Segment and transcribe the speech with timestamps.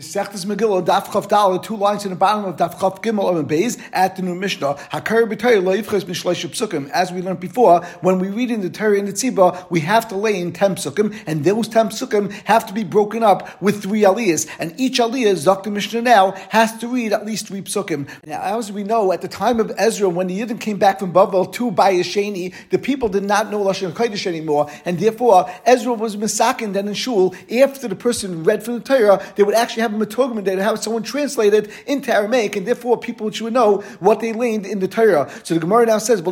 [0.00, 3.46] Sechtes Megillah, Daf Chav Dal, two lines in the bottom of Daf Chav Gimel and
[3.46, 4.74] Beis at the new Mishnah.
[4.90, 6.88] Hakar b'Torah lo yivches mishlesh psukim.
[6.88, 10.08] As we learned before, when we read in the Torah and the Tziba, we have
[10.08, 13.82] to lay in ten psukim, and those ten psukim have to be broken up with
[13.82, 18.08] three aliyahs, and each aliyah, Zakta Mishnah now, has to read at least three psukim.
[18.24, 21.12] Now, as we know, at the time of Ezra, when the Yidden came back from
[21.12, 26.16] Bavel to Bayasheni, the people did not know Lashon Kodesh anymore, and therefore Ezra was
[26.16, 26.72] misakin.
[26.72, 30.00] Then in shul, after the person read from the Torah, they would actually have have
[30.00, 34.20] a metogman they have someone translate it into Aramaic, and therefore people should know what
[34.20, 35.30] they learned in the Torah.
[35.44, 36.30] So the Gemara now says, The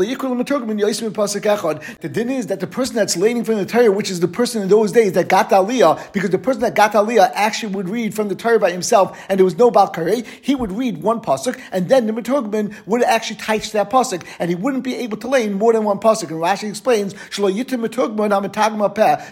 [2.12, 4.68] din is that the person that's learning from the Torah, which is the person in
[4.68, 8.28] those days that got Aliyah, because the person that got Aliyah actually would read from
[8.28, 11.88] the Torah by himself, and there was no Balkare, he would read one pasuk, and
[11.88, 15.54] then the metogman would actually teach that pasuk, and he wouldn't be able to lane
[15.54, 16.30] more than one pasuk.
[16.30, 17.14] And Rashi explains,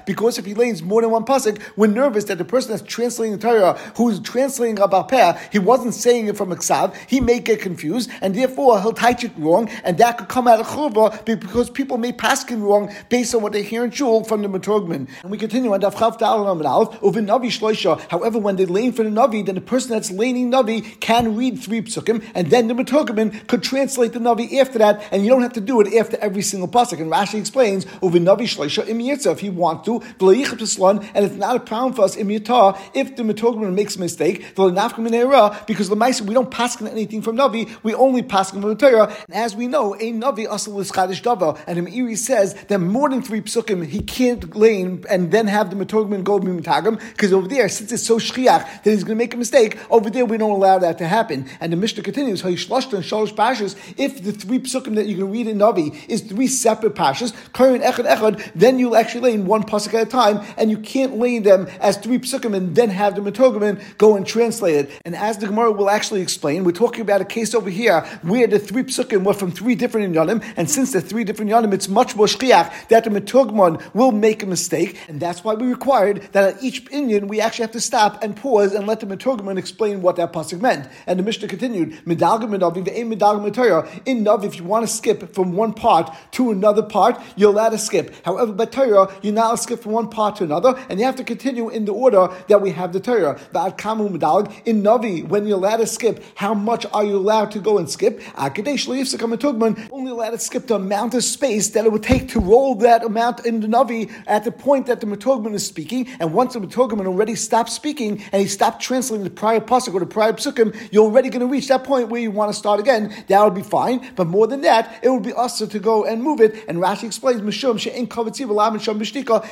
[0.07, 3.37] because if he lanes more than one pasuk, we're nervous that the person that's translating
[3.37, 7.41] the Torah, who's was translating Rabbi Peh, he wasn't saying it from Iksav, he may
[7.41, 11.25] get confused, and therefore he'll teach it wrong, and that could come out of Churba
[11.25, 14.49] because people may pass paskin wrong based on what they hear in Shul from the
[14.49, 15.09] Maturgman.
[15.23, 18.01] And we continue on Daf Chav Navi Shloisha.
[18.11, 21.59] However, when they lane for the Navi, then the person that's laning Navi can read
[21.59, 25.43] three psukim, and then the Maturgman could translate the Navi after that, and you don't
[25.43, 27.01] have to do it after every single pasuk.
[27.01, 31.61] And Rashi explains, over Navi Shloisha im if you want to, and it's not a
[31.61, 36.81] problem for us im if the Maturgman makes a mistake, because the we don't pass
[36.81, 39.15] anything from Navi, we only pass from the Torah.
[39.27, 41.59] And as we know, a Navi asal is Chadish Dava.
[41.67, 45.77] And Meiri says that more than three psukim, he can't lane and then have the
[45.77, 49.35] Matogman go Mimitagim, because over there, since it's so shchiach that he's going to make
[49.35, 51.47] a mistake, over there we don't allow that to happen.
[51.61, 56.21] And the Mishnah continues, if the three psukim that you can read in Navi is
[56.23, 60.41] three separate Pashas, Karin Echad Echad, then you'll actually lane one pasuk at a time,
[60.57, 64.27] and you can't lane them as three psukim and then have the Matogman go and
[64.27, 65.01] translate it.
[65.05, 68.47] And as the Gemara will actually explain, we're talking about a case over here where
[68.47, 71.89] the three psukim were from three different inyanim, and since they're three different inyanim, it's
[71.89, 76.23] much more shchiach that the metugman will make a mistake, and that's why we required
[76.33, 79.59] that at each inyan we actually have to stop and pause and let the metugman
[79.59, 80.89] explain what that pasuk meant.
[81.07, 85.53] And the Mishnah continued, medalgam ve'em medalgam In Navi, if you want to skip from
[85.53, 88.15] one part to another part, you're allowed to skip.
[88.25, 91.07] However, by Torah, you're not allowed to skip from one part to another, and you
[91.07, 93.39] have to continue in the order that we have the Torah.
[93.79, 97.89] In Navi, when you're allowed to skip, how much are you allowed to go and
[97.89, 98.21] skip?
[98.37, 103.05] Only allowed to skip the amount of space that it would take to roll that
[103.05, 106.09] amount in the Navi at the point that the Matogman is speaking.
[106.21, 110.01] And once the Matogman already stopped speaking and he stopped translating the prior pasuk or
[110.01, 112.81] the prior psukim, you're already going to reach that point where you want to start
[112.81, 113.15] again.
[113.29, 114.13] That would be fine.
[114.17, 116.65] But more than that, it would be us to go and move it.
[116.69, 118.07] And Rashi explains, Mishum she'en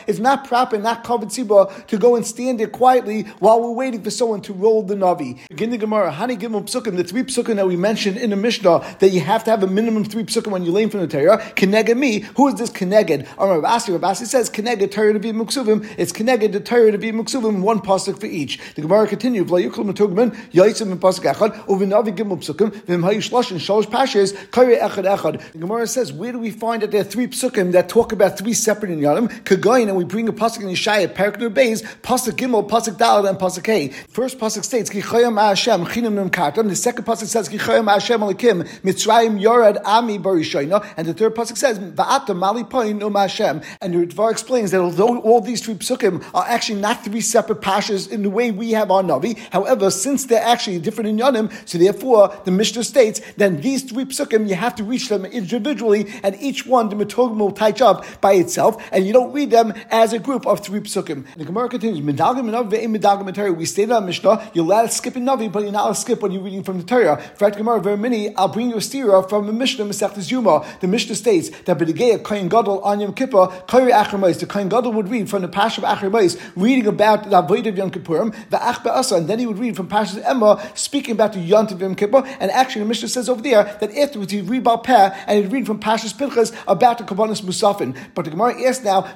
[0.07, 4.11] It's not proper, not kavod to go and stand there quietly while we're waiting for
[4.17, 5.39] someone to roll the Navi.
[5.49, 8.97] Begin the Gemara, Hani Gimel Psukim, the three Psukim that we mentioned in the Mishnah,
[9.01, 11.39] that you have to have a minimum three Psukim when you lane from the Torah.
[11.55, 13.27] Keneged me, who is this Keneged?
[13.37, 17.13] Or Rabasi, Rabasi says, Keneged Torah to be Muksuvim, it's Keneged the Torah to be
[17.13, 18.59] Muksuvim, one Pasuk for each.
[18.75, 23.61] The Gemara continues, Vlayukul Matugman, Yaitzim and Pasuk Echad, Uvinavi Gimel Psukim, Vim Hayushlosh and
[23.61, 25.53] Shalosh Pashas, Kari Echad Echad.
[25.53, 28.39] The Gemara says, where do we find that there are three Psukim that talk about
[28.39, 29.29] three separate Inyanim?
[29.43, 33.39] Kagayin, and we bring a Pasuk in Yeshaya, Parak Beis, Pasuk Gimel, Pasuk Dalad, and
[33.39, 33.89] Pasuk Hey.
[34.09, 36.69] First Pasuk states, Kichayim Hashem, Chinam Kartam.
[36.69, 40.87] The second Pasuk says, Kichayim Hashem Alikim, Mitzrayim Yorad Ami Barishoina.
[40.97, 43.63] And the third Pasuk says, Va'ata Mali Poin Um Hashem.
[43.81, 47.61] And the Dvar explains that although all these three Psukim are actually not three separate
[47.61, 51.53] Pashas in the way we have our Navi, however, since they're actually different in Yonim,
[51.69, 56.13] so therefore the Mishnah states, then these three Psukim, you have to reach them individually,
[56.23, 59.73] and each one, the Metogim will touch up by itself, and you don't read them
[59.91, 61.25] as a group of three Psukim.
[61.37, 65.51] The Gemara continues, Medagim Medagim We stated on Mishnah, you're allowed to skip in Navi,
[65.51, 67.21] but you're not allowed to skip when you're reading from the Torah.
[67.37, 70.65] Fact Gemara, very many, I'll bring you a stira from the Mishnah, Masechtas Yuma.
[70.81, 74.93] The Mishnah states that B'degei Kohen Gadol on Yom Kippur, Kairi Achramais, the Kohen Gadol
[74.93, 78.63] would read from the Pash of Achramais, reading about the Avodah of Yom Kippurim, the
[78.63, 81.73] Ach Asa, and then he would read from Pash of Emma, speaking about the Yont
[81.73, 84.79] of Yom Kippur, and actually the Mishnah says over there that afterwards he'd read Baal
[84.79, 87.97] Peh, and he'd read from Pashas Pinchas about the Kabbanis Musafin.
[88.15, 89.07] But the Gemara asks now,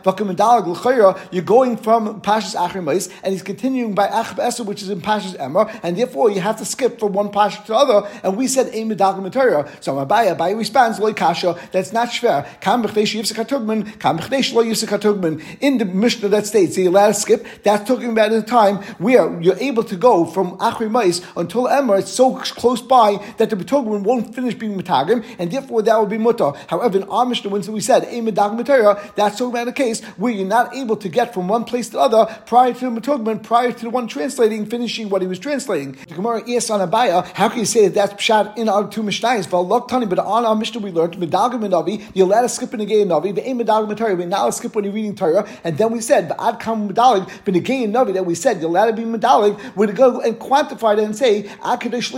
[1.33, 5.39] you're going from Pashas Achramais, and he's continuing by Ach Be'asa, which is in Pashas
[5.39, 8.09] Emma, and therefore you have to skip from one pasuk to the other.
[8.23, 11.59] And we said ein medagim So Abaye, Abaye responds loy kasha.
[11.73, 12.47] That's not shver.
[12.61, 13.99] Kam b'chdesh yivsek hatugman.
[13.99, 15.43] Kam b'chdesh lo yivsek hatugman.
[15.61, 17.47] In the Mishnah that states you allowed to skip.
[17.63, 21.95] That's talking about a time where you're able to go from achri mais until Emma.
[21.95, 26.11] It's so close by that the betugman won't finish being metagim, and therefore that would
[26.11, 26.53] be mutter.
[26.69, 28.59] However, in our Mishnah, when we said ein medagim
[29.15, 31.93] that's talking about a case where you're not able to get from one place to
[31.93, 35.29] the other prior to the metugman, prior to the one translating translating, finishing what he
[35.29, 35.93] was translating.
[36.09, 39.03] The Gemara asks on Abaya, how can you say that that's pshat in our two
[39.03, 39.49] mishnayos?
[39.49, 42.87] But on our mishnah we learned medalgim and navi, you're allowed to skip in the
[42.87, 45.93] game navi, but ain't medalgim Torah, but now skip when you're reading Torah, and then
[45.93, 48.93] we said, but ad kam medalig, the game navi that we said you're allowed to
[48.93, 52.09] be medalig, we're to go and quantify that and say akadosh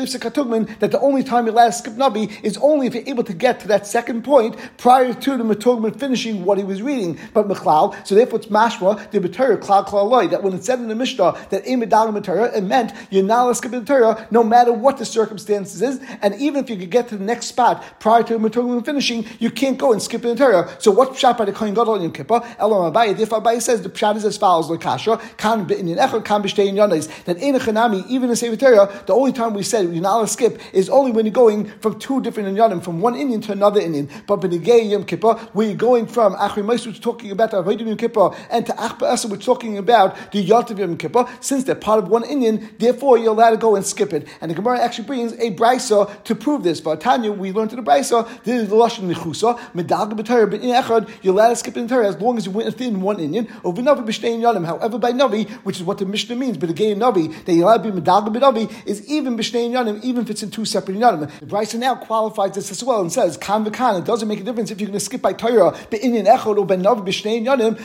[0.80, 3.32] that the only time you're allowed to skip navi is only if you're able to
[3.32, 7.18] get to that second point prior to the metugman finishing what he was reading.
[7.32, 10.88] But mechlal, so therefore it's mashma the Torah klal klal that when it said in
[10.88, 14.26] the mishnah that a medalig Torah, it meant you're not allowed to skip the Torah
[14.30, 17.46] no matter what the circumstances is, and even if you could get to the next
[17.46, 20.70] spot prior to the metugman finishing, you can't go and skip the Torah.
[20.78, 22.40] So what pshat by the kohen gadol in Kippur?
[22.58, 26.42] Elam Abaye, therefore Abaye says the pshat is as follows: Lekasha kan b'inyan echad kan
[26.42, 27.08] b'shtein yanis.
[27.24, 30.16] That in a chanami, even in Sefer Torah, the only time we said you're not
[30.16, 33.42] allowed to skip is only when you're going from two different inyanim, from one inyan
[33.44, 34.10] to another inyan.
[34.26, 37.62] But b'negei Yom Kippur, where you're going from Achri Moshe, which is talking about the
[37.62, 41.26] Avodah Yom Kippur, and to Achba Asa, which is talking about the Yot Yom Kippur,
[41.40, 44.26] since they're part of one inyan, therefore you're allowed to go and skip it.
[44.40, 46.80] And the Gemara actually brings a brisa to prove this.
[46.80, 50.60] But Tanya, we learned in the brisa, this is the lashon nichusa medag b'Torah but
[50.60, 53.18] in echad you're allowed to skip in Torah as long as you went within one
[53.18, 53.48] inyan.
[53.62, 54.66] Or v'navi b'shtein yanim.
[54.66, 57.84] However, by navi, which is what the Mishnah means, but again navi that you're allowed
[57.84, 61.30] to be medag b'navi is even b'shtein yanim, even if it's in two separate yanim.
[61.40, 64.00] The brisa now qualifies this as well and says kan v'kan.
[64.00, 66.66] It doesn't make a difference if you're going to skip by Torah be'inyan echad or
[66.66, 67.78] be'navi b'shtein yanim.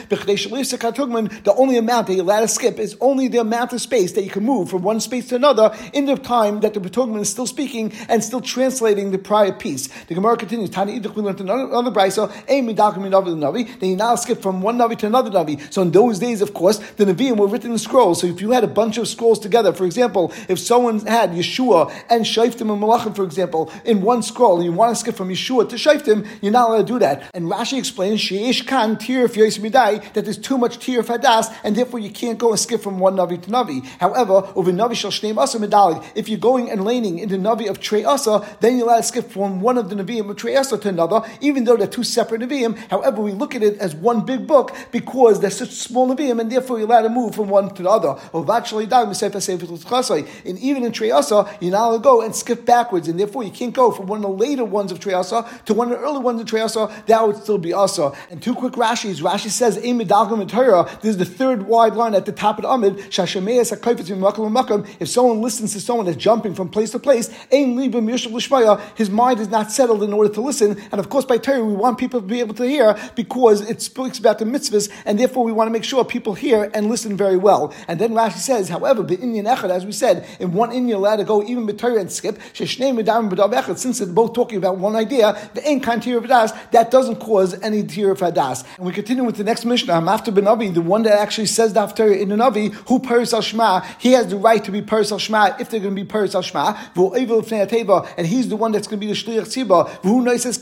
[1.43, 4.23] The only amount that you're allowed to skip is only the amount of space that
[4.23, 7.29] you can move from one space to another in the time that the Betugman is
[7.29, 9.87] still speaking and still translating the prior piece.
[10.05, 14.41] The Gemara continues, Tani Idach, we learned another, Navi the Navi, then you now skip
[14.41, 15.71] from one Navi to another Navi.
[15.71, 18.21] So in those days, of course, the Naviim were written in scrolls.
[18.21, 21.91] So if you had a bunch of scrolls together, for example, if someone had Yeshua
[22.09, 25.29] and Shaiftim and Malachim, for example, in one scroll, and you want to skip from
[25.29, 27.29] Yeshua to Shaiftim, you're not allowed to do that.
[27.33, 31.75] And Rashi explains, Sheish Kan Tir Fiyos Midai, that there's too much Tir Fadas, and
[31.75, 33.85] therefore you can't go and skip from one Navi to Navi.
[34.05, 37.67] However, over Navi Shal Shneim Asa Medalig, if you're going and laning in the Navi
[37.67, 40.55] of Trey Asa, then you're allowed to skip from one of the Naviim of Trey
[40.55, 42.77] Asa to another, even though they're two separate Naviim.
[42.91, 46.51] However, we look at it as one big book because they're such small Naviim, and
[46.51, 48.15] therefore you're allowed to move from one to the other.
[50.45, 53.43] And even in Trey Asa, you're not allowed to go and skip backwards, and therefore
[53.43, 55.97] you can't go from one of the later ones of Trey Asa to one of
[55.97, 56.93] the early ones of Trey Asa.
[57.07, 58.11] That would still be Asa.
[58.29, 59.19] And two quick Rashis.
[59.19, 63.11] Rashi says, This is the third wide line at the top of the Amid.
[63.99, 69.71] If someone listens to someone that's jumping from place to place, his mind is not
[69.71, 70.79] settled in order to listen.
[70.91, 73.81] And of course, by Torah, we want people to be able to hear because it
[73.81, 77.17] speaks about the mitzvahs, and therefore we want to make sure people hear and listen
[77.17, 77.73] very well.
[77.87, 81.17] And then Rashi says, however, the inyan Echad, as we said, in one inyan allowed
[81.17, 85.67] to go even with Torah and skip, since they're both talking about one idea, the
[85.67, 88.63] Ein Kan Tir that doesn't cause any Tir Hadas.
[88.77, 91.73] And we continue with the next Mishnah, after Ben Avi, the one that actually says
[91.73, 93.41] the Haftarah in the Navi, who Paris al
[93.99, 96.35] He has the right to be Paris al Shema if they're going to be Paris
[96.35, 100.43] al Shema, and he's the one that's going to be the Shliach Tziba, who knows
[100.43, 100.59] his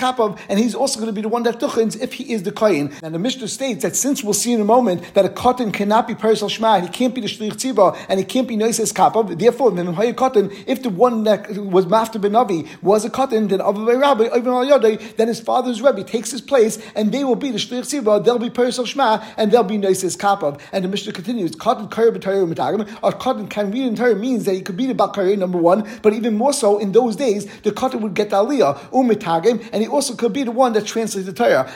[0.49, 2.93] and he's also going to be the one that Tuchins if he is the Kayin.
[3.01, 6.07] And the Mishnah states that since we'll see in a moment that a katan cannot
[6.07, 8.77] be Paris al Shema, he can't be the Shliach Tziba, and he can't be knows
[8.77, 13.49] his Kapav, therefore, katan, if the one that was Mafta Ben Avi was a katan,
[13.49, 17.57] then Avi Rabbi, then his father's Rebbe takes his place, and they will be the
[17.57, 20.59] Shliach Tziba, they'll be Paris al Shema, and they'll be knows his Kapav.
[20.71, 24.61] And the Mishnah continues, katan B'Torah or katan can read in Torah means that he
[24.61, 28.01] could be the Bakari, number one, but even more so in those days, the Katan
[28.01, 31.33] would get the Aliyah, Umitagim, and he also could be the one that translates the
[31.33, 31.69] Torah.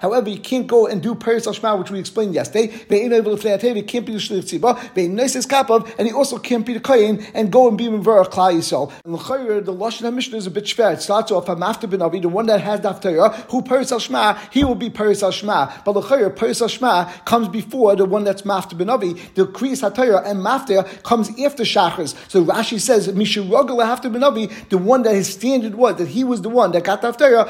[0.00, 2.68] However, you can't go and do Paris al which we explained yesterday.
[2.68, 7.68] He can't be the Shlich Tziba, and he also can't be the Kohen and go
[7.68, 8.92] and be Mivara Klal Yisrael.
[9.04, 10.94] And the Lashon HaMishnah is a bit schwer.
[10.94, 13.92] It starts off, I'm after Ben Avi, the one that has the Torah, who Paris
[13.92, 15.32] al he will be Paris al
[15.84, 19.14] But the Paris al comes before the one that's Mafta Ben Avi.
[19.34, 19.46] The
[19.78, 22.14] Kriyas HaTorah and Mafta comes after Shachris.
[22.30, 26.42] So Rashi says, Mishurogel after Benavi, the one that his standard was, that he was
[26.42, 27.48] the one that got the Haftarah,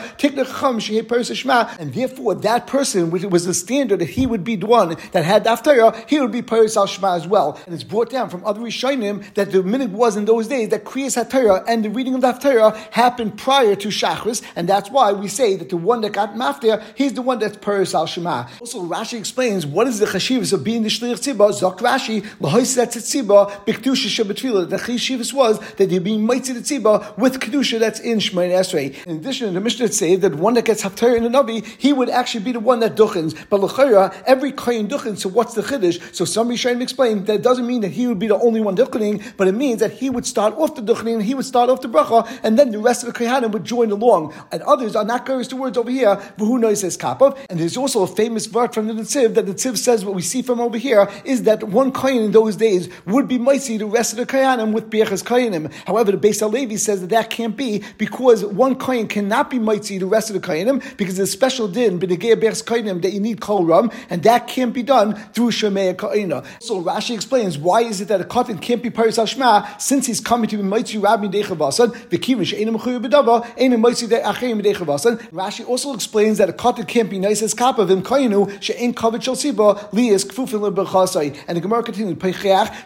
[1.78, 5.24] and therefore that person, which was the standard that he would be the one that
[5.24, 7.60] had the Haftarah, he would be Paris al Shema as well.
[7.66, 10.84] And it's brought down from other Rishonim that the minute was in those days that
[10.84, 15.12] Kriyas HaTorah and the reading of the Haftarah happened prior to Shachris, and that's why
[15.12, 18.48] we say that the one that got Maftir, he's the one that's Paris al Shema.
[18.60, 22.88] Also, Rashi explains what is the chashivas of being the Shliach Tzibah, Zok Rashi, Lahoiset
[22.88, 24.68] Tzibah, Bikdusha Shabbatfila.
[24.68, 29.06] The chashivas was that you're being Mitzvah Tzibah with Kedusha that's in Shemayin Esrei.
[29.06, 32.08] In addition, the Mishnah say that one that gets Haftarah in the Navi, he would
[32.10, 33.36] actually be the one that duchens.
[33.48, 36.14] But L'chayra, every Kohen duchens, so what's the Chiddush?
[36.14, 39.22] So some Rishonim explain that doesn't mean that he would be the only one duchening,
[39.36, 41.88] but it means that he would start off the duchening, he would start off the
[41.88, 44.34] bracha, and then the rest of the Kohanim would join along.
[44.52, 47.38] And others are not going to words over here, but who knows his kapav.
[47.50, 50.22] And there's also a famous word from the Netziv that the Netziv says what we
[50.22, 54.12] see from over here is that one in those days would be mighty the rest
[54.12, 55.72] of the kohanim with birchas kohanim.
[55.86, 59.98] However, the Beis Halevi says that that can't be because one kohen cannot be mighty
[59.98, 63.20] the rest of the kohanim because there's a special din b'negei birchas kohanim that you
[63.20, 66.44] need kol ram, and that can't be done through shemei kohena.
[66.60, 70.20] So Rashi explains why is it that a kohen can't be paris shma since he's
[70.20, 75.20] coming to be mighty rabbi dechavasan v'kivish enim chuyu b'dava enim mighty achayim dechavasan.
[75.30, 79.22] Rashi also explains that a kohen can't be nice as kappa v'im koinu she'en kavod
[79.22, 81.36] shel siba kfufin lebechasai.
[81.48, 81.82] And the Gemara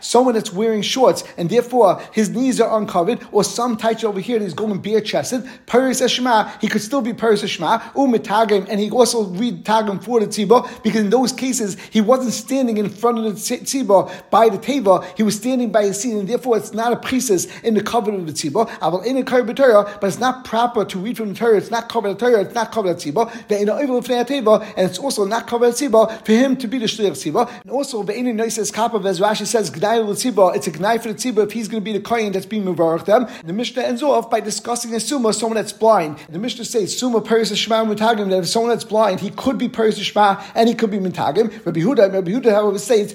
[0.00, 4.38] someone that's wearing shorts and therefore his knees are uncovered, or some tight over here
[4.38, 8.80] that he's going bare chested, Paris Shema, he could still be Paris Shema, Umitagim, and
[8.80, 12.88] he also read Tagim for the Tziba, because in those cases he wasn't standing in
[12.88, 16.56] front of the Tziba by the Teva, he was standing by his seat, and therefore
[16.56, 18.70] it's not a priestess in the cover of the Tziba.
[18.80, 21.70] I will in a Torah, but it's not proper to read from the Torah, it's
[21.70, 23.32] not covered the Torah, it's not covered the Tziba,
[24.76, 27.48] and it's also not covered the Tziba for him to be the Shliach Tziba.
[27.62, 28.34] And also, the Ve'ini
[28.92, 31.68] Noises Kapav, as Rashi says, Gnai L'Tziba, it's a Gnai for the Tziba if he's
[31.68, 33.26] going to be the Kohen that's being Mevarach them.
[33.44, 36.18] The Mishnah ends off by discussing a Summa, someone that's blind.
[36.28, 39.68] The Mishnah says, Summa Paris Shema Mutagim, that if someone that's blind, he could be
[39.68, 41.50] Paris Shema and he could be Mutagim.
[41.64, 43.14] Rabbi Huda, Rabbi Huda, however, says,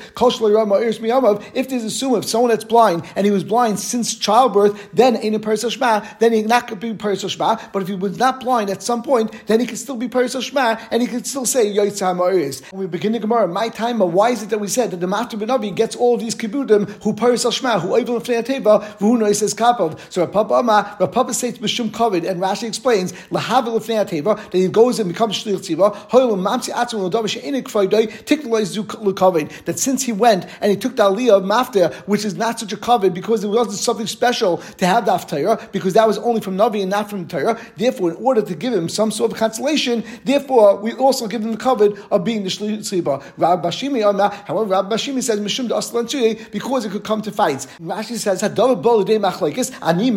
[1.54, 5.16] if there's a Summa, if someone that's blind and he was blind since childbirth, then
[5.16, 7.58] in a Paris Shema, then he not could be Paris Shema.
[7.72, 10.40] But if he was not blind at some point, then he could still be Paris
[10.40, 12.72] Shema and he could still say Yoitzah Ma'aris.
[12.72, 15.08] When we begin the Gemara, my time, why is it that we said that the
[15.08, 20.00] Master Benavi gets all these kibudim who Paris Shema, who Oivel Teva, who noises Kapov.
[20.10, 25.00] So Rapapa Ama, Rapapa states Mishum Kovid, and Rashi explains Lahavil Teva that he goes
[25.00, 25.96] and becomes Shlich Tziva.
[26.10, 29.66] Hoyel Mamsi Atzum Lodavish Enik Friday, Tikloi Zuk Lukovid.
[29.66, 32.74] That since he went and he took the Aliyah of Mafta, which is not such
[32.74, 36.42] a Kovid because it wasn't something special to have the Torah, because that was only
[36.42, 37.60] from Navi and not from Torah.
[37.76, 41.52] Therefore, in order to give him some sort of consolation, therefore we also give him
[41.52, 43.24] the Kovid of being the Shlich Tziva.
[43.38, 43.98] Rab Bashimi
[44.46, 46.08] However, Rab Bashimi says Mishum Aslan
[46.52, 47.68] because it could come to fights.
[47.82, 50.10] Rashi says Machlekes Ani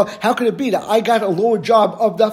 [0.00, 2.30] of How could it be that I got a lower job of the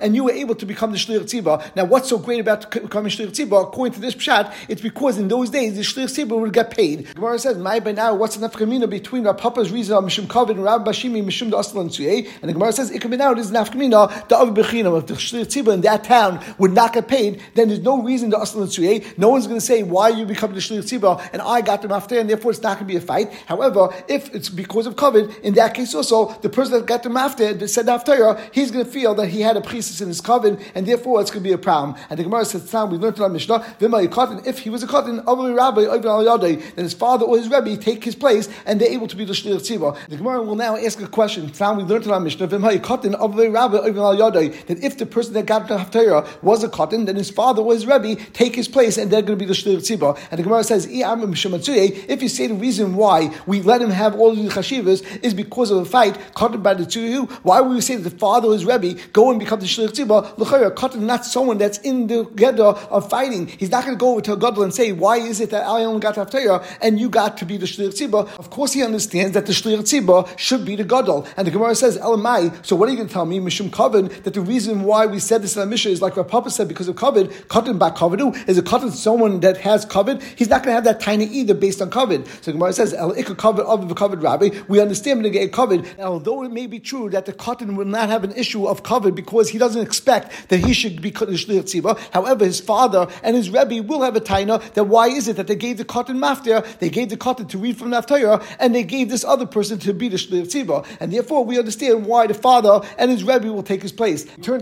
[0.00, 1.74] and you were able to become the Shlir Tziba?
[1.76, 3.62] Now, what's so great about becoming Shlir Tziba?
[3.62, 7.14] According to this pshat, it's because in those days the Shlir Tziba would get paid.
[7.14, 10.50] Gemara says, "My by now, what's the nafkamina between Rav Papa's reason of Mishum Kavod
[10.50, 14.28] and Rav Bashimi Mishum Aslan Tzuyeh?" And the Gemara says, "It now it is nafkamina
[14.28, 14.98] the Av Bechinam.
[14.98, 18.30] If the Shlir Tziba in that town would not get paid, then there's no reason
[18.30, 19.18] to Aslan Tzuyeh.
[19.18, 22.18] No one's going to say why you become the Shlir And I got the mafter,
[22.20, 23.32] and therefore it's not going to be a fight.
[23.46, 27.08] However, if it's because of kavod, in that case also, the person that got the
[27.08, 30.58] mafter, said after, he's going to feel that he had a priestess in his coven,
[30.74, 31.96] and therefore it's going to be a problem.
[32.10, 35.24] And the Gemara says, "Time we learned our Mishnah, if he was a katan,
[36.74, 39.32] then his father or his rebbe take his place, and they're able to be the
[39.32, 41.50] shlir tziva." The Gemara will now ask a question.
[41.50, 42.60] Time we learned our Mishnah, that
[44.82, 47.86] if the person that got the haftarah was a katan, then his father or his
[47.86, 50.16] rebbe take his place, and they're going to be the shlir tziva.
[50.30, 54.30] And the Gemara says, if you say the reason why we let him have all
[54.30, 57.04] of the chashivas is because of a fight, katan by the two
[57.42, 60.38] why would we say that the father is Rebbe go and become the Shlich Tzibah?
[60.38, 63.46] L'chayra, katan is not someone that's in the Gedda of fighting.
[63.46, 65.66] He's not going to go over to a Gadol and say, why is it that
[65.66, 68.38] I only got Haftarah and you got to be the Shlich Tzibah?
[68.38, 71.26] Of course he understands that the Shlich Tzibah should be the Gadol.
[71.36, 74.22] And the Gemara says, Elamai, so what are you going to tell me, Mishum Kavod,
[74.24, 76.68] that the reason why we said this in the Mishnah is like what Papa said,
[76.68, 80.63] because of Kavod, katan by Kavadu, is a katan someone that has Kavod, he's not
[80.64, 82.26] to have that tiny either based on Kavod.
[82.42, 86.42] So Gemara says, El Ikka Kavod of the Kavod Rabbi, we understand get Kavod, although
[86.42, 89.48] it may be true that the katan will not have an issue of Kavod because
[89.48, 91.98] he doesn't expect that he should be Shliach Tziva.
[92.12, 95.46] However, his father and his Rebbe will have a taina that why is it that
[95.46, 98.82] they gave the katan maftir, they gave the katan to read from Naftira, and they
[98.82, 100.86] gave this other person to be the Shliach Tziva.
[101.00, 104.24] And therefore, we understand why the father and his Rebbe will take his place.
[104.24, 104.54] Therefore,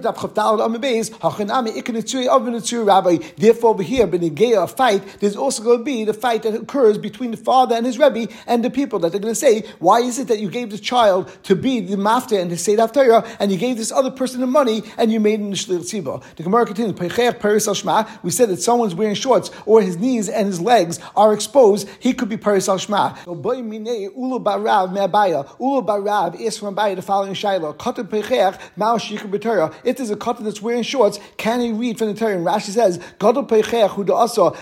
[3.70, 7.36] over here, Benegea, a fight, there's also going be the fight that occurs between the
[7.36, 10.28] father and his Rebbe and the people that they're going to say, why is it
[10.28, 13.76] that you gave the child to be the maftir and the Haftarah, and you gave
[13.76, 16.22] this other person the money, and you made him the Shlir Tziba.
[16.36, 16.94] The Gemara continues,
[18.22, 22.12] we said that someone's wearing shorts, or his knees and his legs are exposed, he
[22.12, 23.16] could be Paris al Shma.
[23.24, 28.96] So, Ulu Barav Me'abaya, Ulu Barav is from Abaya the following Shiloh, Katan Pechech, Mao
[28.96, 29.74] Shikr B'Torah.
[29.84, 32.36] If there's a katan that's wearing shorts, can he read from the Torah?
[32.36, 33.46] And Rashi says, Gadol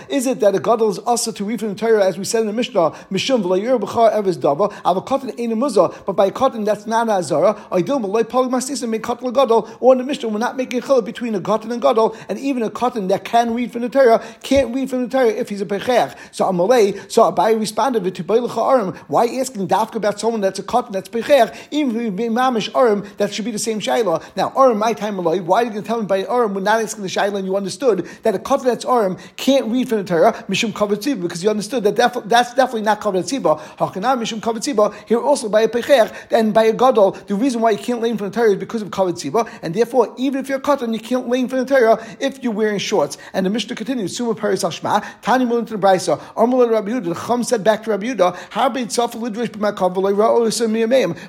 [0.09, 2.47] is it that a Gadol Asa to read from the Torah, as we said in
[2.47, 4.71] the Mishnah, Mishum V'layir B'char Eves Dava,
[5.03, 8.81] katan ain't a muzah, but by katan that's not a Azara, I deal with Polymastis
[8.81, 11.41] and make katan gadol, or in the Mishnah, we're not making a chiluk between a
[11.41, 14.89] katan and gadol, and even a katan that can read from the Torah can't read
[14.89, 16.17] from the Torah if he's a pechech.
[16.31, 20.93] So Amalei, so Abai responded to Arim, why asking dafka about someone that's a katan
[20.93, 24.23] that's pechech, even if mamish Arim, that should be the same shayla.
[24.37, 26.63] Now Arim, my time Malay, why are you going to tell him by Arim when
[26.63, 29.97] not asking the shayla and you understood that a katan that's Arim can't read from
[29.97, 33.59] the Torah, Mishum Kavod kavod because you understood that def- that's definitely not kavod tziba.
[33.77, 34.93] Hakanam mishum kavod tziba.
[35.07, 38.15] Here also by a pechech and by a gadol, the reason why you can't lay
[38.15, 40.99] from the Torah is because of kavod tziba, and therefore even if you're katan, you
[40.99, 43.17] can't lay from the Torah if you're wearing shorts.
[43.33, 47.05] And the Mishnah continues, Suma Paris Ashma, Tani Mulin to the Brisa, Armul Rabbi Yehuda,
[47.05, 48.37] the Chum said back to Rabbi Yehuda,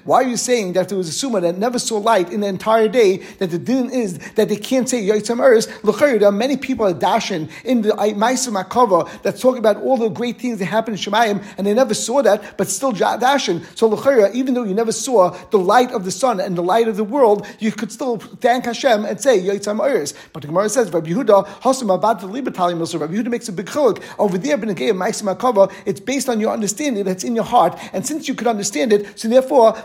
[0.05, 2.47] why are you saying that there was a Suma that never saw light in the
[2.47, 5.67] entire day, that the din is that they can't say Yotzam Eris?
[5.67, 10.09] There are many people are dashing in the Maisa Makava that's talking about all the
[10.09, 13.63] great things that happen in Shemayim, and they never saw that, but still dashing.
[13.75, 13.87] So
[14.33, 17.05] even though you never saw the light of the sun and the light of the
[17.05, 20.15] world, you could still thank Hashem and say Yotzam Eris.
[20.33, 23.67] But the Gemara says, Rabbi Yehuda, Hasam Abad Libertali Milsa, Rabbi Yehuda makes a big
[23.67, 24.03] chiluk.
[24.19, 28.05] Over there, Benegay Maisa Makava, it's based on your understanding that's in your heart, and
[28.07, 29.77] since you could understand it, so therefore,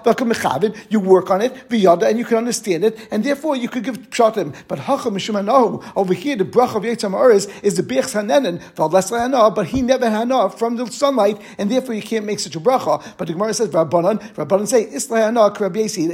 [0.89, 4.55] you work on it, and you can understand it, and therefore you could give pshatim.
[4.67, 9.66] But Hacham Mishumanahu, over here, the brach of Yetzam Eris is the Bech Hanenin, but
[9.67, 13.03] he never had enough from the sunlight, and therefore you can't make such a bracha.
[13.17, 14.87] But the Gemara says, Rabbanan, Rabbanan say,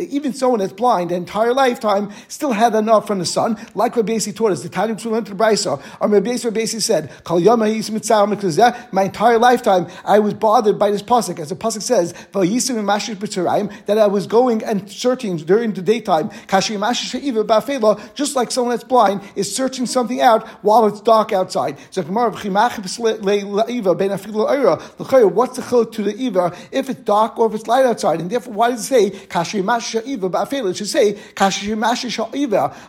[0.03, 4.17] even someone that's blind the entire lifetime still had enough from the sun, like Rabbi
[4.17, 5.79] taught us, the Tanya to learn to or
[6.09, 7.11] Rabbi Yasi said,
[8.91, 14.07] my entire lifetime I was bothered by this pasuk, as the pasuk says, that I
[14.07, 16.29] was going and searching during the daytime,
[18.15, 21.77] just like someone that's blind is searching something out while it's dark outside.
[21.91, 22.01] So
[25.27, 28.21] what's the chiluk to the Eva if it's dark or if it's light outside?
[28.21, 31.17] And therefore, why does it say It should say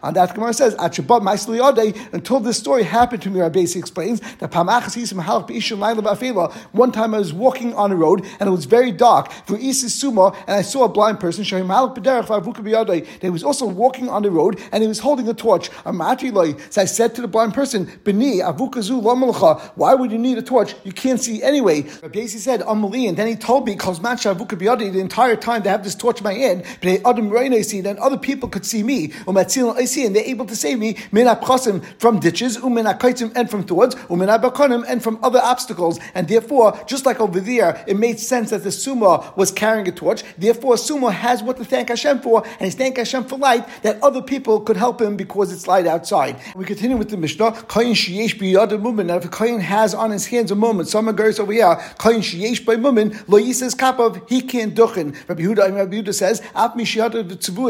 [0.03, 4.21] And that Gemara says, At your bottomade, until this story happened to me, Rabbi explains
[4.39, 4.55] that
[6.73, 9.33] one time I was walking on a road and it was very dark.
[9.47, 11.45] For isis sumo, And I saw a blind person.
[11.45, 15.71] He was also walking on the road and he was holding a torch.
[15.71, 17.87] So I said to the blind person,
[19.75, 20.75] Why would you need a torch?
[20.85, 21.83] You can't see anyway.
[22.03, 26.19] Rabbi said, And then he told me, because the entire time they have this torch
[26.19, 29.13] in my hand, then other people could see me.
[29.27, 30.95] And they're able to save me
[31.99, 35.99] from ditches, and from thorns, and from other obstacles.
[36.15, 39.93] And therefore, just like over there, it made sense that the Summa was carrying a
[39.93, 40.23] torch.
[40.37, 44.03] Therefore, Summa has what to thank Hashem for, and he's thanking Hashem for light that
[44.03, 46.41] other people could help him because it's light outside.
[46.55, 47.45] We continue with the Mishnah.
[47.45, 51.65] Now, if a kayin has on his hands a moment, someone goes over here.
[51.99, 55.17] Kayin sheyesh by mumin lo yises kapav he can't duchen.
[55.29, 57.15] Rabbi Yehuda, Rabbi Yehuda says af mishiyad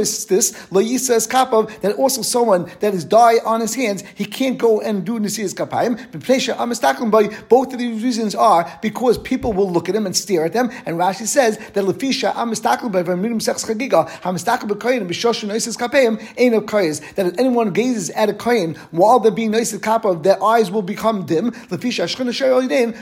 [0.01, 4.25] is this lo yises kapav that also someone that is die on his hands he
[4.25, 5.99] can't go and do nisiyas kapayim.
[6.11, 10.17] B'pnesha amistakum by, both of these reasons are because people will look at him and
[10.17, 10.71] stare at them.
[10.87, 16.23] And Rashi says that lefisha amistakal by v'amirim sechs chagiga hamistakal b'koyin b'shoshu noises kapayim
[16.37, 17.01] ain't of koyes.
[17.15, 20.83] That if anyone gazes at a koyin while they're being noises kappa, their eyes will
[20.83, 21.51] become dim.
[21.51, 22.31] Lefisha shchina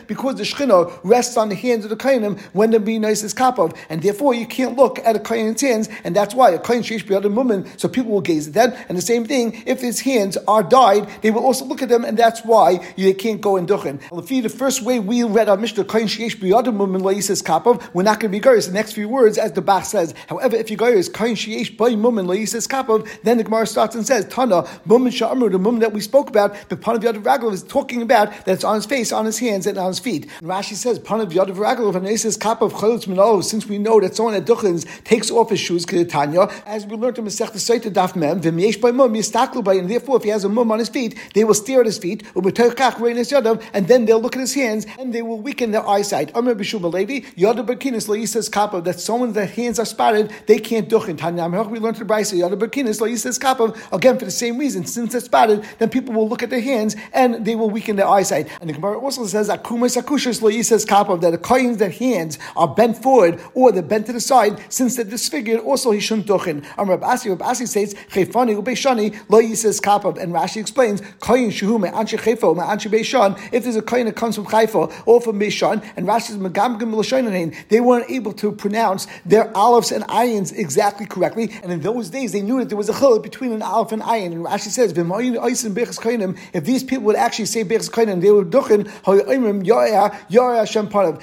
[0.06, 3.70] because the shchina rests on the hands of the koyinim when they're is noises kappa,
[3.88, 7.04] and therefore you can't look at a koyin's hands, and that's why a koyin sheish
[7.04, 7.66] b'yad woman.
[7.78, 11.08] So people will gaze at them, and the same thing if his hands are dyed,
[11.22, 14.00] they will also look at them, and that's why they can't go in duchen.
[14.42, 18.18] The first way we read our Mishnah, Kain Sheyesh B'Yadim Mumin says Kapov, we're not
[18.18, 18.66] going to be Goyers.
[18.66, 20.14] The next few words, as the Bach says.
[20.26, 24.06] However, if you Goyers, Kain Sheyesh B'Y Mumin says Kapov, then the Gemara starts and
[24.06, 27.52] says, Tana, Mumin Sha'amru, the Mumin that we spoke about, the Pan of Yadav Raglov
[27.52, 30.28] is talking about that it's on his face, on his hands, and on his feet.
[30.40, 34.00] And Rashi says, Pan of Yadav Raglov, and says Kapov Chalutz Minalo, since we know
[34.00, 37.58] that someone at Duchins takes off his shoes, Tanya, as we learned in Masech the
[37.58, 40.72] Saita Daf Mem, V'Myesh B'Y Mum, Yistaklu B'Y, and therefore if he has a mum
[40.72, 44.54] on his feet, they will stare at his feet, and then they'll look at his
[44.54, 46.34] hands, and they will weaken their eyesight.
[46.34, 50.88] Amr Bishum Levi, Yada Berkinis says Kappa, that someone that hands are spotted, they can't
[50.88, 51.16] duchin.
[51.16, 54.84] Tanyam we learned to Brisa, Yada Berkinis says Kappa, again for the same reason.
[54.84, 58.08] Since they're spotted, then people will look at their hands and they will weaken their
[58.08, 58.48] eyesight.
[58.60, 62.38] And the Gemara also says that Kumai Sakushas says Kappa, that the coins that hands
[62.56, 66.26] are bent forward or they're bent to the side, since they're disfigured, also he shouldn't
[66.26, 66.64] duchin.
[66.78, 72.18] Amr Abasi, Abasi says, Chefani Ubeshani, Lo says Kappa, and Rashi explains, Koyin Shuhu Me'anche
[72.18, 76.06] Chefo, Me'anche Beishan, if there's a coin that comes from Haifa or from Mishan, and
[76.06, 81.52] Rashi's Megamgam Lashonain, they weren't able to pronounce their olives and irons exactly correctly.
[81.62, 84.02] And in those days, they knew that there was a chil between an olive and
[84.02, 84.32] iron.
[84.32, 88.90] And Rashi says, if these people would actually say Bechas Kainim, they would duchen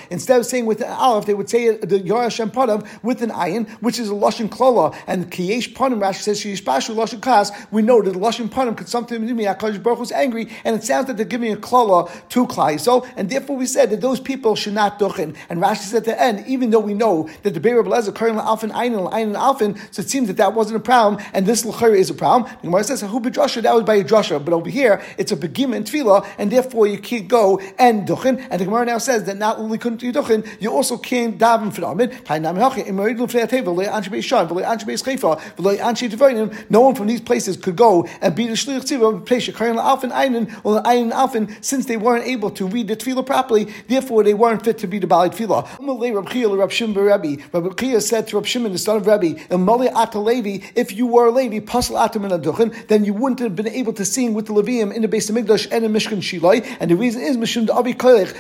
[0.10, 3.66] Instead of saying with an olive, they would say the Yara Shempanav with an iron,
[3.82, 4.96] which is a Lashon Klala.
[5.08, 9.32] And Kiyesh Panim, Rashi says, Shishpashu Lashon Klas, we know that Lashon Panim could sometimes
[9.32, 12.80] mean HaKadosh Baruch was angry, and it sounds that they're giving a Klala to Klai.
[12.80, 15.36] So, and therefore we said that those people should not duchen.
[15.50, 18.14] And Rashi said at the end, even though we know that the Beir of Lezer
[18.14, 21.66] currently alfin ayin ayin alfin, so it seems that that wasn't a problem, and this
[21.66, 22.52] l'chayr is a problem.
[22.62, 25.38] The Gemara says who bedrasha that was by a drasha, but over here it's a
[25.38, 28.46] begim and tefillah, and therefore you can't go and duchen.
[28.50, 31.74] And the Gemara now says that not only couldn't you duchen, you also can't daven
[31.74, 32.12] for Amid.
[36.70, 39.26] No one from these places could go and be the shliach tzibah
[41.64, 43.68] since they weren't able to read the tefillah properly.
[43.88, 45.68] Therefore, they weren't fit to be the bali tefillah.
[45.80, 49.36] Umm Rab Shimon said to Rab Shimon, the son of Rabbi,
[50.76, 51.60] if you were a Levi,
[52.88, 55.36] then you wouldn't have been able to sing with the Levium in the base of
[55.36, 56.66] Migdash and in Mishkan Shilai.
[56.80, 57.69] And the reason is Mishum Avi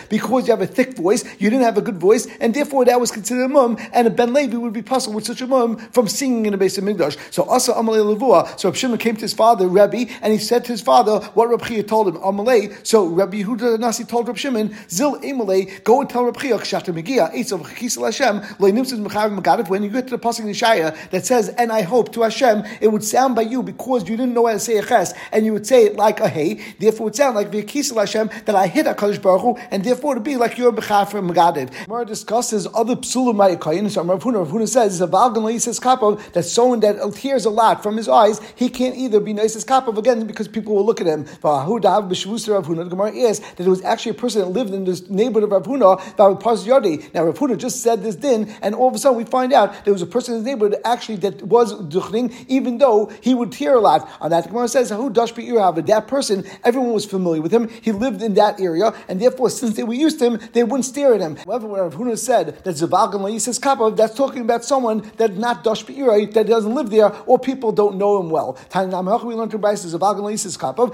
[0.09, 2.99] because you have a thick voice, you didn't have a good voice, and therefore that
[2.99, 5.77] was considered a mum, and a Ben Levi would be puzzled with such a mum
[5.91, 7.17] from singing in the base of Migdash.
[7.31, 8.59] So Asa Amalei Levua.
[8.59, 11.83] So Shimon came to his father, Rabbi, and he said to his father what Chia
[11.83, 12.85] told him, Amalei.
[12.85, 16.93] So Rabbi Yehuda Nasi told Rab Shimon, Zil Amalei, go and tell Rab Chia, Kshater
[16.93, 21.49] Megia, Eitzav Chisel Hashem, Megadav, when you get to the passing in Shaya that says,
[21.49, 24.53] and I hope to Hashem, it would sound by you because you didn't know how
[24.53, 27.15] to say a ches, and you would say it like a hey, therefore it would
[27.15, 28.87] sound like V'kisel Hashem, that I hit
[29.19, 31.71] HaKadosh Baruch Hu, and therefore to be like your Bechafer Megadav.
[31.85, 36.43] Gemara discusses other psulim ma'ikayin, so Rav Huna, Rav Huna says, Zavalgan says kapov, that
[36.43, 39.97] someone that tears a lot from his eyes, he can't either be nice as kapov
[39.97, 41.25] again because people will look at him.
[41.41, 45.51] The Gemara is that it was actually a person that lived in this neighborhood of
[45.51, 49.17] Rav Huna, that Now Rav Huna just said this din, and all of a sudden
[49.17, 52.77] we find out there was a person in his neighborhood actually that was duchning, even
[52.77, 54.09] though he would tear a lot.
[54.21, 57.69] On that, the Gemara says, "Who dashpi That person, everyone was familiar with him.
[57.81, 60.85] He lived in that area, and therefore, since they were used to him, they wouldn't
[60.85, 61.35] stare at him.
[61.37, 65.63] However, when Rav Huna said that Zavalgan Laisis Kappa, that's talking about someone that not
[65.63, 68.57] Dosh dashpi that doesn't live there, or people don't know him well.
[68.75, 70.91] We learned from Bryce Zavalgan Laisis Kappa,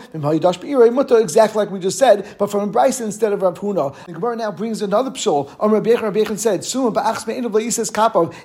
[1.18, 3.94] exactly like we just said, but from Bryce instead of Rav Huna.
[4.06, 5.54] The Gemara now brings another pshul.
[5.60, 6.62] On Rabbi Rabbi said,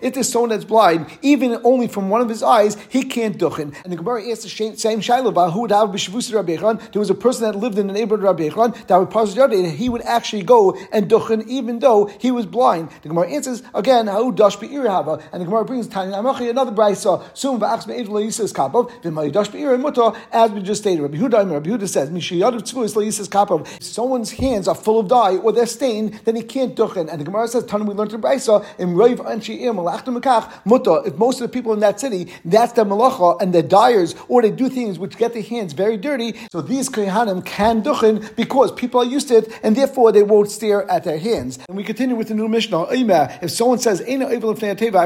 [0.03, 3.75] if there's someone that's blind, even only from one of his eyes, he can't duchen.
[3.85, 7.15] And the Gemara asked the same Shiloh who would have B'Shavus Rabbi There was a
[7.15, 8.49] person that lived in the neighborhood of Rabbi
[8.89, 12.91] that would pass and he would actually go and duchen even though he was blind.
[13.03, 17.25] The Gemara answers again, how dash hava, and the Gemara brings Tanya Amachi another brayso.
[17.37, 21.03] Soon va'achs me'edul yisis kapov v'may dash be'ir muto as we just stated.
[21.03, 23.67] Rabbi Huda, Rabbi Huda says mishiyadav tzvuis yisis kapov.
[23.83, 27.11] Someone's hands are full of dye or they're stained, then he can't duchen.
[27.11, 30.51] And the Gemara says, Tanya we learned in brayso in roiv anshi ir malachtu mekach
[30.65, 31.07] muto.
[31.07, 34.43] If most of the people in that city, that's their malacha and their dyers, or
[34.43, 38.73] they do things which get their hands very dirty, so these kohanim can duchen because
[38.73, 41.59] people are used to it, and therefore they won't stare at their hands.
[41.69, 42.87] And we continue with the new Mishnah.
[42.91, 44.27] If someone says, I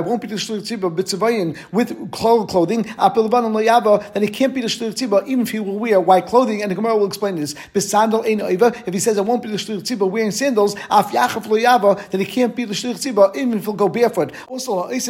[0.00, 5.50] won't be the shlich with cloth clothing, then he can't be the shlich even if
[5.50, 6.62] he will wear white clothing.
[6.62, 7.54] And the Gemara will explain this.
[7.74, 12.74] If he says, I won't be the shlich wearing sandals, then he can't be the
[12.74, 14.32] shlich even if he'll go barefoot.
[14.48, 15.02] Also, if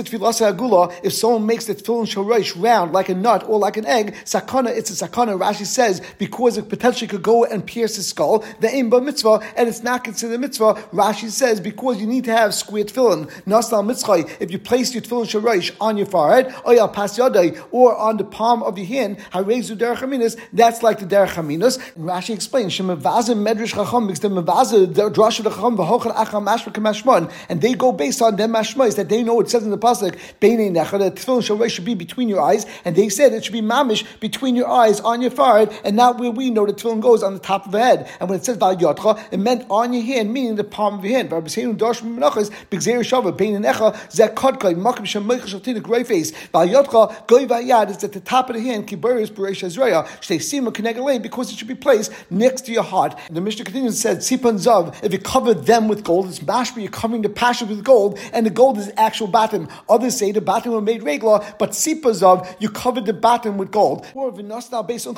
[1.12, 4.90] someone makes the tefillin shorosh round like a nut or like an egg, sakana, it's
[4.90, 5.38] a sakana.
[5.38, 8.44] Rashi says because it potentially could go and pierce his skull.
[8.60, 10.74] The imba mitzvah, and it's not considered a mitzvah.
[10.92, 13.30] Rashi says because you need to have square tefillin.
[13.46, 14.24] Nasal mitzvah.
[14.40, 16.52] If you place your tefillin shorosh on your forehead,
[16.92, 17.18] pas
[17.70, 21.78] or on the palm of your hand, harezu derech That's like the derech haminas.
[21.96, 27.60] Rashi explains shemavazim medrash chacham because the mavazim the the chacham v'hochad acham mashma and
[27.60, 30.70] they go based on them mashmais that they know it says in the pasuk beinei
[30.70, 34.04] necha that tefillin should be between your eyes, and they said it should be mamish
[34.20, 37.34] between your eyes on your forehead, and not where we know the tefillin goes on
[37.34, 38.10] the top of the head.
[38.20, 38.56] And when it says
[39.04, 41.30] val it meant on your hand, meaning the palm of your hand.
[41.30, 46.04] Rabbi Seinu Dosh Menachas B'Gzeir Shava Bein Necha Zek Kodkai Makim Shem Meichel Shaltinik Gray
[46.04, 50.38] Face Val Yotcha Goy is at the top of the hand Kiburis Beresh Azreya Shtei
[50.38, 53.18] Sima Kenegalein because it should be placed next to your heart.
[53.28, 56.40] And the Mishnah continues and said Sipan Zav if you cover them with gold, it's
[56.40, 59.68] mashma you're covering the passion with gold, and the gold is actual bottom.
[59.88, 63.70] Others say the bottom were made regular, but Sipa Zav you covered the bottom with
[63.70, 64.06] gold.
[64.14, 65.14] Or Vinasna based on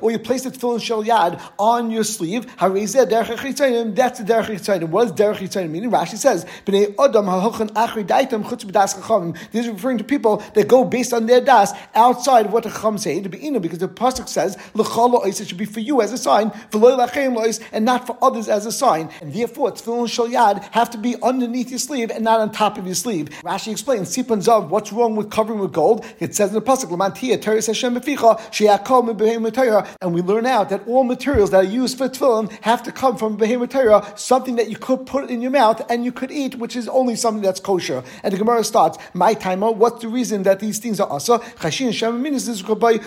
[0.00, 2.46] or you place the tefillin shel yad on your sleeve.
[2.56, 4.88] Harizeh derech that's the derech yitzayim.
[4.88, 5.90] What does derech yitzayim mean?
[5.90, 10.42] Rashi says, "Bnei adam ha'hochen achri daitem chutz b'das chachamim." This is referring to people
[10.54, 13.20] that go based on their das outside of what the chacham say.
[13.20, 16.50] To be because the pasuk says, "L'chalo it should be for you as a sign,
[16.70, 20.62] v'loy lachem lois, and not for others as a sign." And therefore, tefillin shel yad
[20.72, 23.28] have to be underneath your sleeve and not on top of your sleeve.
[23.44, 26.04] Rashi explains, "Sipan zav." What's wrong with covering with gold?
[26.20, 30.86] It says in the pasuk, "Lamantia teres Hashem beficha she'akol and we learn out that
[30.86, 33.72] all materials that are used for tefillin have to come from behemoth
[34.18, 37.16] something that you could put in your mouth and you could eat, which is only
[37.16, 38.02] something that's kosher.
[38.22, 41.38] And the Gemara starts, my timer, what's the reason that these things are asa?
[41.60, 42.62] Chashin Shem Minas is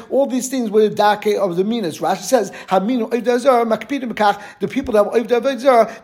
[0.10, 2.00] all these things were the dake of the minas.
[2.00, 3.10] Rashi says, Haminu
[4.60, 5.24] the people that were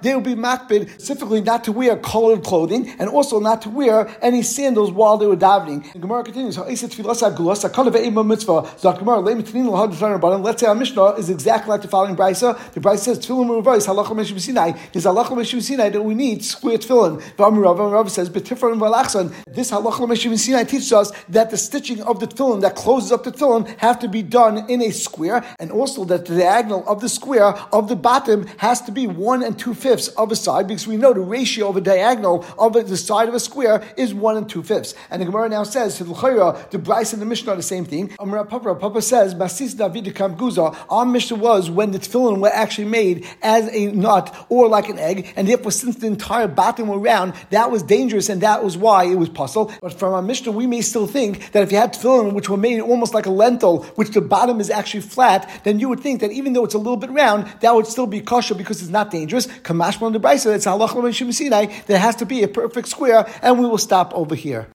[0.02, 4.10] they will be makpid specifically not to wear colored clothing and also not to wear
[4.22, 5.92] any sandals while they were davening.
[5.94, 6.58] The Gemara continues,
[10.42, 12.58] Let's say our Mishnah is exactly like the following brisa.
[12.74, 13.20] The brisa says,
[13.92, 14.72] Tefillin halacha Meshim Sinai.
[14.92, 17.22] There's halacha Meshim Sinai that we need square tefillin.
[17.38, 19.34] Rav Rav says, Betifron Valachsan.
[19.46, 23.24] This halacha Meshim Sinai teaches us that the stitching of the tefillin that closes up
[23.24, 27.02] the tefillin have to be done in a square, and also that the diagonal of
[27.02, 30.68] the square of the bottom has to be one and two fifths of a side,
[30.68, 34.14] because we know the ratio of a diagonal of the side of a square is
[34.14, 34.94] one and two fifths.
[35.10, 38.10] And the Gemara now says, to the Bryce and the Mishnah are the same thing.
[38.10, 43.28] Papa, Papa says, Basis David Guza, our Mishnah was when the tefillin were actually made
[43.42, 47.34] as a nut or like an egg, and therefore since the entire bottom were round,
[47.50, 49.72] that was dangerous, and that was why it was puzzle.
[49.82, 52.58] But from our Mishnah, we may still think that if you had tefillin which were
[52.58, 56.22] made almost like a lentil, which the bottom is actually flat, then you would think
[56.22, 58.92] that even though it's a little bit round, that would still be kosher because it's
[58.92, 59.48] not dangerous.
[59.48, 63.66] Kamashma on the Brisa, it's halach that has to be a perfect square, and we
[63.66, 64.68] will stop over here.